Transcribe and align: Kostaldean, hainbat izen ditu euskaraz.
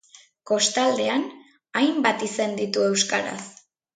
Kostaldean, 0.51 1.25
hainbat 1.83 2.25
izen 2.29 2.57
ditu 2.61 2.87
euskaraz. 2.87 3.39